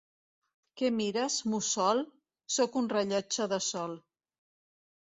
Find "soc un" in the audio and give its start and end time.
2.59-2.91